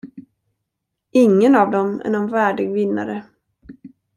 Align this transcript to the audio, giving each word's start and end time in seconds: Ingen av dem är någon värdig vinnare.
Ingen 1.11 1.55
av 1.55 1.71
dem 1.71 2.01
är 2.05 2.09
någon 2.09 2.31
värdig 2.31 2.71
vinnare. 2.73 3.25